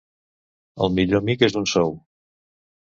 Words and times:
El 0.85 0.91
millor 1.01 1.21
amic 1.25 1.47
és 1.51 1.59
un 1.63 1.71
sou. 1.77 1.97